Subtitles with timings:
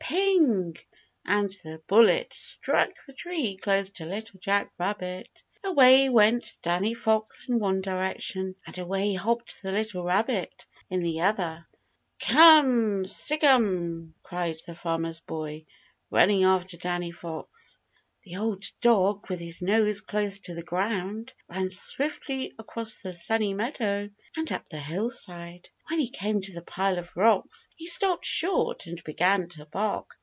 [0.03, 0.75] Ping!
[1.23, 5.41] and the bullet struck the tree close to Little Jack Rabbit.
[5.63, 11.21] Away went Danny Fox in one direction, and away hopped the little rabbit in the
[11.21, 11.65] other.
[12.19, 15.65] "Come, Sic'em!" cried the Farmer's Boy,
[16.09, 17.77] running after Danny Fox.
[18.23, 23.55] The old dog, with his nose close to the ground, ran swiftly across the Sunny
[23.55, 25.69] Meadow and up the hillside.
[25.89, 30.17] When he came to the pile of rocks he stopped short and began to bark.